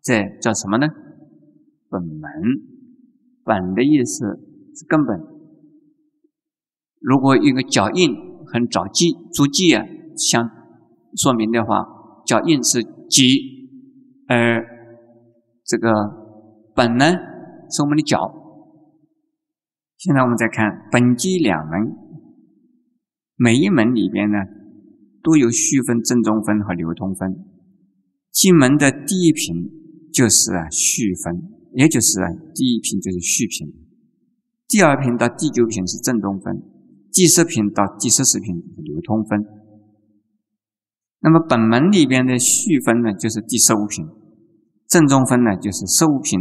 [0.02, 0.88] 这叫什么呢？
[1.88, 2.21] 本门，
[3.45, 4.26] 本的意思
[4.76, 5.17] 是根本。
[6.99, 8.13] 如果一个脚印
[8.45, 9.86] 很着急足迹啊。
[10.17, 10.47] 想
[11.15, 11.86] 说明的话，
[12.26, 13.23] 脚印是基，
[14.28, 14.63] 而
[15.63, 15.91] 这个
[16.76, 17.06] 本呢
[17.69, 18.19] 是我们的脚，
[19.97, 21.95] 现在我们再看本纪两门，
[23.38, 24.38] 每一门里边呢
[25.23, 27.33] 都有序分、正中分和流通分。
[28.31, 29.71] 进门的第一品
[30.12, 33.73] 就是啊序分，也就是啊第一品就是序品，
[34.67, 36.62] 第二品到第九品是正中分，
[37.12, 39.45] 第十品到第十四品是流通分。
[41.21, 44.05] 那么本门里边的序分呢，就是第十五品，
[44.88, 46.39] 正中分呢就是十五品，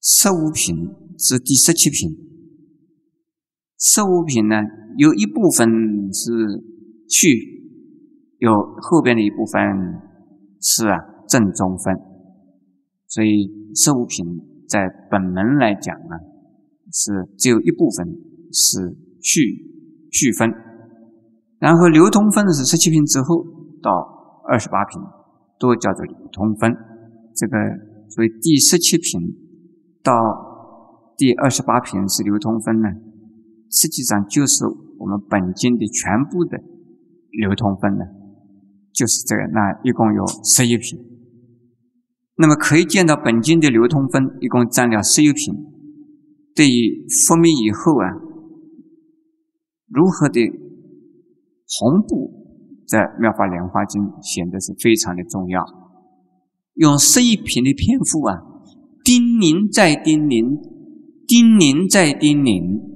[0.00, 2.10] 十五品是第十七品。
[3.78, 4.56] 十五品呢
[4.96, 5.68] 有一部分
[6.12, 6.30] 是
[7.12, 7.28] 去，
[8.38, 9.60] 有后边的一部分
[10.58, 10.96] 是啊
[11.28, 11.94] 正中分，
[13.06, 14.24] 所以十五品
[14.66, 16.16] 在本门来讲呢，
[16.90, 18.06] 是只有一部分
[18.50, 20.50] 是去去分。
[21.58, 23.44] 然后流通分是十七品之后
[23.82, 23.90] 到
[24.48, 24.98] 二十八品，
[25.58, 26.74] 都叫做流通分。
[27.36, 27.56] 这个
[28.08, 29.20] 所以第十七品
[30.02, 30.12] 到
[31.16, 32.88] 第二十八品是流通分呢，
[33.70, 34.64] 实际上就是
[34.98, 36.58] 我们本经的全部的
[37.40, 38.04] 流通分呢，
[38.92, 39.42] 就是这个。
[39.52, 40.98] 那一共有十一品。
[42.36, 45.54] 那么可以见到本经的流通分一共占了十一品。
[46.54, 48.08] 对于复灭以后啊，
[49.88, 50.40] 如何的？
[51.80, 52.28] 同步
[52.86, 55.64] 在《妙法莲花经》显得是非常的重要，
[56.74, 58.36] 用十一品的篇幅啊，
[59.02, 60.60] 叮咛再叮咛，
[61.26, 62.91] 叮咛再叮咛，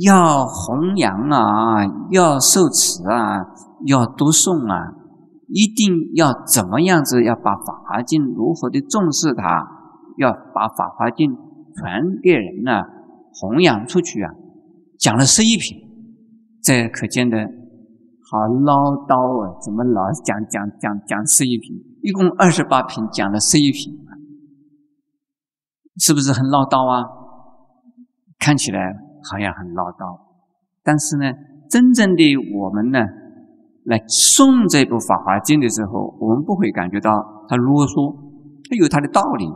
[0.00, 3.46] 要弘扬啊，要受持啊，
[3.86, 4.94] 要读诵啊，
[5.48, 7.22] 一定要怎么样子？
[7.22, 9.68] 要把《法华经》如何的重视它，
[10.16, 11.30] 要把《法华经》
[11.76, 12.82] 传给人呢，
[13.32, 14.32] 弘扬出去啊！
[14.98, 15.78] 讲了十一品，
[16.62, 17.36] 这可见的。
[18.30, 19.54] 好唠叨啊！
[19.62, 21.76] 怎么老讲讲讲讲十一品？
[22.02, 23.92] 一共二十八品，讲了十一品，
[25.98, 27.04] 是不是很唠叨啊？
[28.40, 28.80] 看起来
[29.30, 30.18] 好像很唠叨，
[30.82, 31.32] 但是呢，
[31.70, 32.22] 真正的
[32.54, 32.98] 我们呢，
[33.84, 37.10] 来诵这部《法华经》的时候，我们不会感觉到
[37.48, 38.14] 他啰嗦，
[38.68, 39.46] 它有它的道理。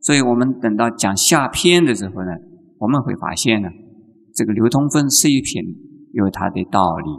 [0.00, 2.30] 所以我们等到讲下篇的时候呢，
[2.78, 3.68] 我们会发现呢，
[4.34, 5.62] 这个流通分十一品
[6.12, 7.10] 有它的道理。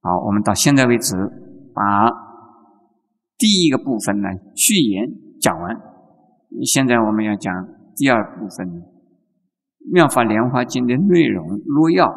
[0.00, 1.14] 好，我们到现在为止，
[1.74, 2.10] 把
[3.38, 5.06] 第一个部分呢序言
[5.40, 5.76] 讲完。
[6.64, 7.52] 现在我们要讲
[7.96, 8.66] 第二部分
[9.90, 12.12] 《妙法莲华经》的内容若要。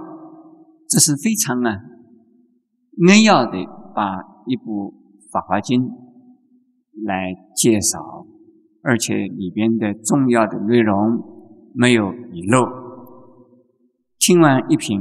[0.88, 1.80] 这是非常啊
[2.98, 4.94] 扼要的，把一部
[5.32, 5.82] 《法华经》
[7.06, 8.28] 来介绍，
[8.82, 11.22] 而且里边的重要的内容
[11.74, 12.66] 没有遗漏。
[14.20, 15.00] 听完一品，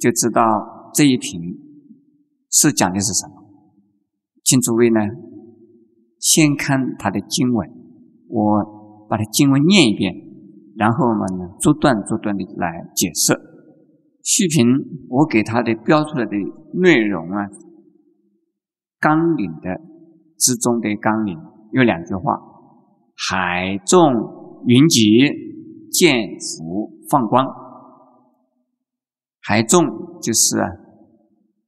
[0.00, 1.66] 就知道这一品。
[2.50, 3.34] 是讲的是什么？
[4.42, 5.00] 请诸位呢，
[6.18, 7.70] 先看他的经文，
[8.26, 10.14] 我把它经文念一遍，
[10.78, 13.34] 然后我们呢逐段逐段的来解释。
[14.22, 14.66] 续评
[15.08, 16.32] 我给他的标出来的
[16.74, 17.48] 内容啊，
[19.00, 19.80] 纲领的
[20.38, 21.36] 之中的纲领
[21.72, 22.38] 有两句话：
[23.28, 25.18] 海众云集，
[25.90, 27.46] 见福放光。
[29.42, 29.84] 海众
[30.22, 30.70] 就是啊，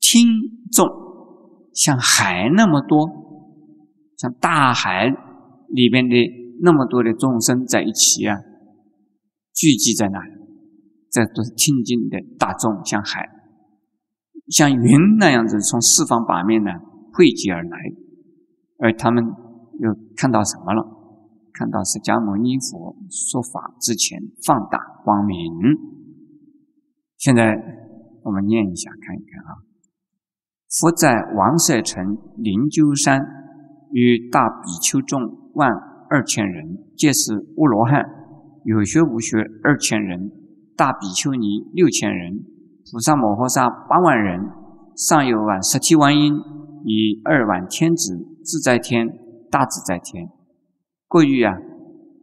[0.00, 0.58] 听。
[0.72, 0.86] 众
[1.74, 3.08] 像海那么多，
[4.16, 5.08] 像大海
[5.66, 6.14] 里边的
[6.62, 8.36] 那么多的众生在一起啊，
[9.52, 10.32] 聚集在那里，
[11.10, 13.28] 这都是听经的大众，像海，
[14.48, 16.70] 像云那样子从四方八面呢
[17.12, 17.78] 汇集而来，
[18.78, 20.98] 而他们又看到什么了？
[21.52, 25.36] 看到释迦牟尼佛说法之前放大光明。
[27.18, 27.54] 现在
[28.22, 29.60] 我们念一下，看一看啊。
[30.70, 33.20] 佛在王舍城灵鹫山，
[33.92, 35.20] 与大比丘众
[35.54, 35.68] 万
[36.08, 38.00] 二千人，皆是阿罗汉；
[38.64, 40.30] 有学无学二千人，
[40.76, 42.44] 大比丘尼六千人，
[42.90, 44.40] 菩萨摩诃萨八万人，
[44.96, 46.34] 上有万十七万音，
[46.84, 49.08] 以二万天子自在天、
[49.50, 50.28] 大自在天，
[51.08, 51.54] 各域啊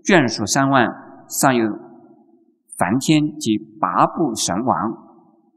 [0.03, 0.87] 眷属三万，
[1.27, 1.67] 上有
[2.77, 4.75] 梵天及八部神王，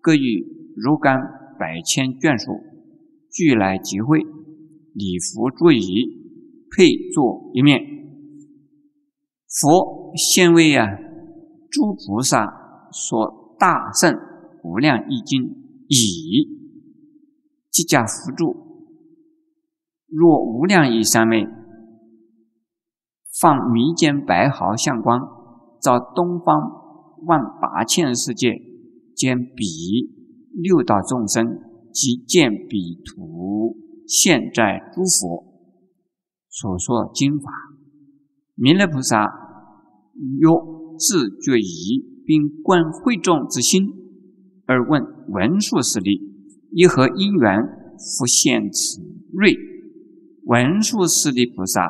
[0.01, 1.21] 各域如干
[1.59, 2.53] 百千眷属。
[3.31, 4.19] 俱来集会，
[4.93, 5.79] 礼服桌椅，
[6.75, 8.00] 配坐一面。
[9.51, 10.87] 佛现为啊
[11.71, 14.15] 诸菩萨说大圣
[14.63, 15.43] 无量易经，
[15.89, 16.49] 以
[17.71, 18.55] 即加辅助。
[20.07, 21.47] 若无量亿三昧，
[23.41, 25.21] 放弥间白毫相光，
[25.81, 26.61] 照东方
[27.27, 28.55] 万八千世界，
[29.15, 29.65] 兼彼
[30.55, 31.61] 六道众生。
[31.93, 33.77] 即见彼土
[34.07, 35.45] 现在诸佛
[36.49, 37.51] 所说经法，
[38.55, 39.40] 弥勒菩萨
[40.39, 40.49] 曰：
[40.99, 43.89] 自觉疑并观会众之心，
[44.67, 46.21] 而问文殊师利：
[46.73, 47.63] 一何因缘
[47.97, 49.01] 复现此
[49.33, 49.57] 瑞？
[50.45, 51.89] 文殊师利菩萨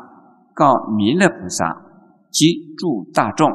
[0.55, 1.87] 告弥勒菩萨
[2.31, 3.51] 及诸大众：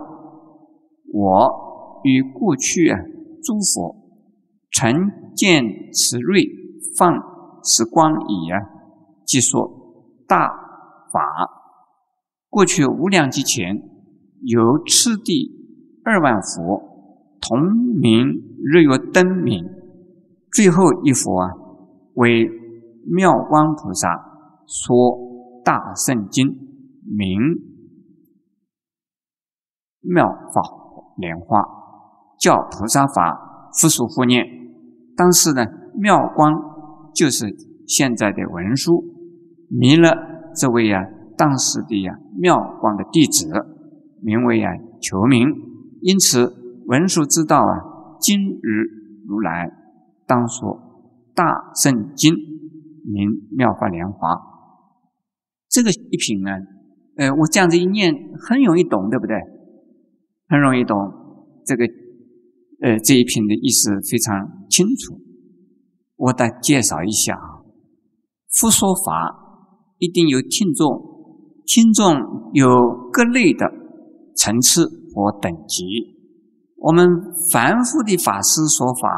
[1.13, 2.99] 我与过去啊
[3.43, 3.95] 诸佛
[4.71, 5.63] 曾见
[5.93, 6.45] 此瑞
[6.97, 7.13] 放
[7.63, 8.59] 此光已啊，
[9.26, 9.69] 即说
[10.28, 10.47] 大
[11.11, 11.21] 法。
[12.49, 13.82] 过去无量劫前，
[14.41, 15.51] 有次第
[16.03, 16.81] 二万佛
[17.41, 17.59] 同
[17.99, 18.27] 名
[18.63, 19.63] 日月灯明，
[20.51, 21.51] 最后一佛啊
[22.13, 22.49] 为
[23.07, 24.33] 妙光菩萨。
[24.67, 26.47] 说大圣经
[27.05, 27.39] 名
[30.01, 30.63] 妙法
[31.17, 31.61] 莲花，
[32.39, 34.43] 叫菩萨法复数复念。
[35.15, 35.63] 当时呢，
[35.93, 36.51] 妙光
[37.13, 37.45] 就是
[37.88, 39.03] 现在的文殊，
[39.69, 40.11] 弥勒
[40.55, 40.99] 这位呀，
[41.38, 43.47] 当时的呀妙光的弟子，
[44.26, 45.47] 名为啊求名。
[46.01, 46.51] 因此，
[46.88, 48.67] 文殊之道啊，今日
[49.28, 49.71] 如来
[50.26, 50.80] 当说
[51.36, 52.34] 大圣经
[53.03, 54.36] 名妙法莲华。
[55.69, 56.51] 这个一品呢，
[57.17, 59.36] 呃，我这样子一念，很容易懂，对不对？
[60.47, 60.97] 很容易懂，
[61.65, 61.86] 这个，
[62.82, 65.19] 呃，这一品的意思非常清楚。
[66.17, 67.65] 我再介绍一下啊，
[68.59, 69.36] 复说法
[69.97, 70.88] 一定有听众，
[71.65, 73.69] 听众有各类的
[74.36, 75.83] 层次和等级。
[76.77, 77.07] 我们
[77.51, 79.09] 凡夫的法师说法，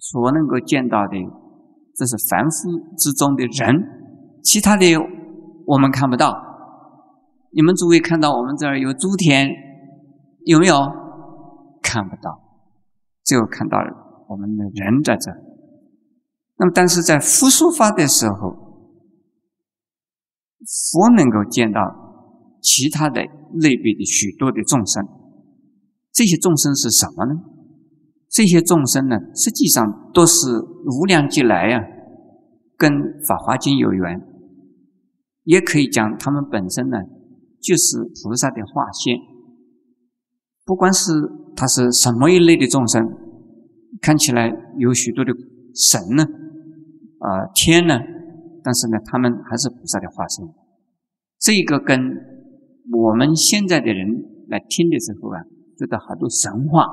[0.00, 1.16] 所能够见到的，
[1.94, 2.68] 这是凡夫
[2.98, 4.40] 之中的人。
[4.42, 4.84] 其他的
[5.66, 6.36] 我们看不到，
[7.52, 9.48] 你们诸位看到我们这儿有诸天，
[10.44, 10.74] 有没有？
[11.82, 12.40] 看不到，
[13.24, 13.78] 只有看到
[14.28, 15.30] 我们的人在这。
[16.58, 18.50] 那么，但是在复说法的时候，
[20.66, 21.80] 佛能够见到
[22.66, 23.22] 其他的
[23.54, 25.06] 类别的许多的众生。
[26.12, 27.40] 这些众生是什么呢？
[28.28, 30.48] 这些众生呢，实际上都是
[30.84, 31.80] 无量劫来呀，
[32.76, 32.92] 跟
[33.28, 34.20] 《法华经》有缘。
[35.44, 36.98] 也可以讲，他们本身呢，
[37.62, 39.16] 就是菩萨的化现。
[40.64, 41.12] 不管是
[41.54, 43.06] 他是什么一类的众生，
[44.00, 45.32] 看起来有许多的
[45.72, 46.24] 神呢，
[47.20, 47.94] 啊天呢，
[48.64, 50.44] 但是呢，他们还是菩萨的化身。
[51.38, 52.00] 这个跟
[52.92, 54.06] 我们现在的人
[54.48, 55.42] 来听的时候啊，
[55.76, 56.86] 觉得好多神话，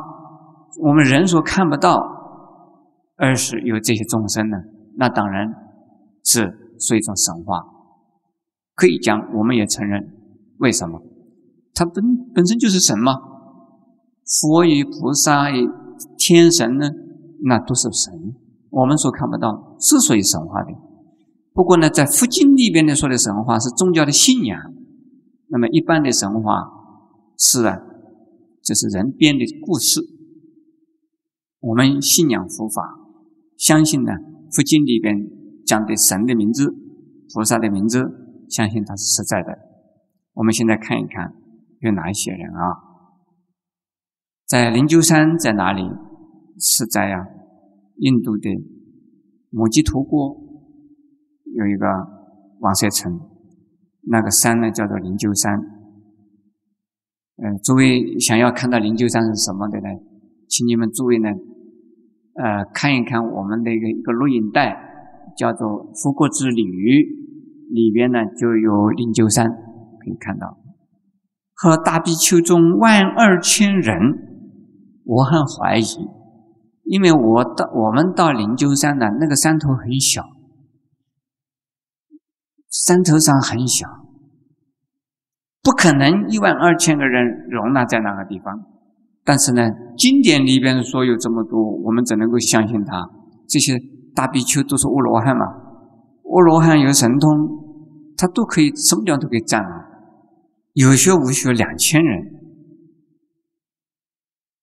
[0.81, 1.99] 我们人所看不到，
[3.17, 4.57] 而是有这些众生呢，
[4.97, 5.47] 那当然
[6.23, 7.61] 是是一种神话。
[8.75, 10.01] 可以讲，我们也承认，
[10.57, 10.99] 为什么？
[11.75, 13.13] 他本本身就是神嘛，
[14.41, 15.69] 佛与菩萨与
[16.17, 16.89] 天神呢，
[17.43, 18.13] 那都是神，
[18.71, 20.71] 我们所看不到，是属于神话的。
[21.53, 24.59] 不过呢，在佛经里边的说的神话是宗教的信仰，
[25.54, 26.64] 那么一般的神话
[27.38, 27.80] 是啊，
[28.64, 30.01] 这是人编的故事。
[31.60, 32.97] 我们信仰佛法，
[33.56, 34.14] 相信呢，
[34.51, 35.16] 佛经里边
[35.64, 36.74] 讲的神的名字、
[37.32, 38.04] 菩萨的名字。
[38.49, 39.58] 相信它是实在的。
[40.34, 41.34] 我们现在看一看
[41.82, 42.74] 有哪一些人啊？
[44.47, 45.84] 在灵鹫山在哪里？
[46.60, 47.28] 是在呀，
[47.97, 48.49] 印度的
[49.51, 50.36] 摩吉图国
[51.45, 51.86] 有一个
[52.60, 53.20] 王舍城，
[54.08, 55.60] 那个山呢叫做灵鹫山。
[57.38, 59.89] 嗯，诸位想要看到灵鹫山是什么的呢？
[60.47, 61.30] 请你们诸位呢，
[62.36, 64.78] 呃，看一看我们的一个一个录影带，
[65.38, 65.68] 叫做
[66.01, 66.62] 《佛国之旅》。
[67.74, 70.60] 里边呢就有灵鹫山，可以看到，
[71.56, 73.97] 和大比丘中万二千人，
[75.04, 76.08] 我很怀疑，
[76.84, 80.22] 因为我到我们到灵鹫山呢，那个山头很小，
[82.74, 83.88] 山头上很小，
[85.61, 88.51] 不可能一万二千个人容纳在那个地方。
[89.24, 89.61] 但是呢，
[89.95, 93.07] 经典里边说有这么多，我们只能够相信他。
[93.47, 93.80] 这些
[94.15, 97.61] 大比丘都是阿罗汉嘛，阿罗汉有神通。
[98.15, 99.86] 他都可以什么地方都可以站啊，
[100.74, 102.21] 有学无学两千人，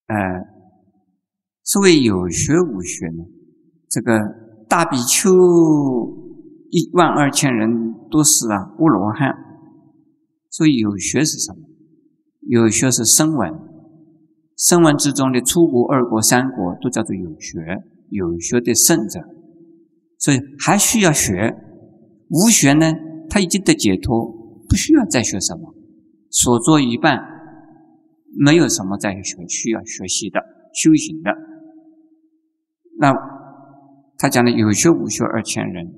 [0.07, 0.17] 呃，
[1.65, 3.25] 所谓有学无学呢，
[3.89, 4.19] 这个
[4.69, 5.31] 大比丘
[6.71, 9.35] 一万二千人都是啊乌罗汉，
[10.49, 11.69] 所以有学是什么？
[12.43, 13.53] 有学是声闻，
[14.57, 17.59] 声闻之中的初国、二国、三国都叫做有学，
[18.09, 19.21] 有学的圣者，
[20.19, 21.55] 所以还需要学，
[22.29, 22.93] 无学呢？
[23.29, 24.27] 他已经得解脱，
[24.69, 25.75] 不需要再学什么，
[26.31, 27.19] 所做一半，
[28.37, 30.41] 没有什么再学需要学习的
[30.73, 31.31] 修行的。
[32.99, 33.15] 那
[34.19, 35.95] 他讲的有学无学二千人，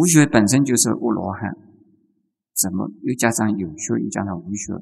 [0.00, 1.54] 无学本身就是阿罗汉，
[2.56, 4.72] 怎么又加上有学又加上无学？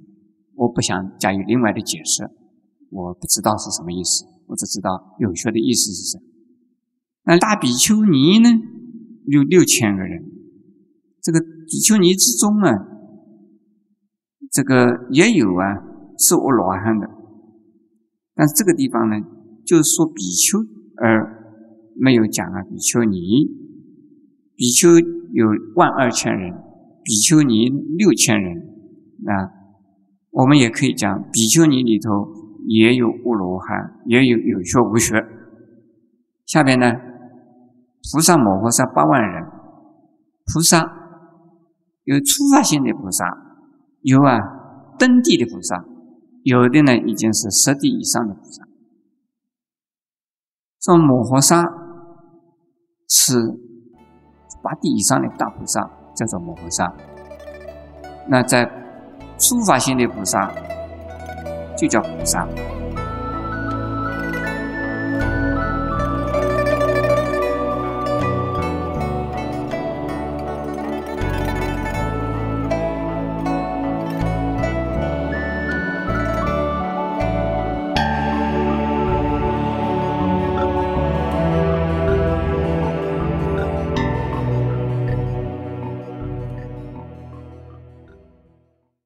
[0.54, 2.22] 我不想加以另外的解释，
[2.90, 6.22] 我不知道是什么意思，我只知道有学的意思是什么。
[7.24, 8.48] 那大比丘尼呢，
[9.26, 10.22] 有六千个人，
[11.20, 12.86] 这个比丘尼之中啊，
[14.52, 15.82] 这个也有啊
[16.16, 17.10] 是阿罗汉的，
[18.36, 19.16] 但是这个地方呢，
[19.66, 20.60] 就是说比丘
[21.02, 23.66] 而没有讲啊比丘尼，
[24.58, 25.46] 比丘有
[25.76, 26.52] 万二千人，
[27.04, 28.56] 比丘尼六千人，
[29.24, 29.54] 啊。
[30.30, 32.28] 我们也可以讲，比丘尼里头
[32.66, 35.24] 也有阿罗汉，也有有学无学。
[36.44, 36.92] 下边呢，
[38.12, 39.44] 菩萨摩诃萨八万人，
[40.52, 40.82] 菩萨
[42.02, 43.24] 有初发性的菩萨，
[44.02, 44.40] 有啊
[44.98, 45.84] 登地的菩萨，
[46.42, 48.66] 有的呢已经是十地以上的菩萨。
[50.80, 51.64] 说摩诃萨
[53.08, 53.58] 是
[54.68, 55.80] 八地以上的大菩萨，
[56.14, 56.92] 叫做摩诃萨。
[58.26, 58.70] 那在
[59.38, 60.52] 初法性的菩萨
[61.74, 62.46] 就叫菩萨。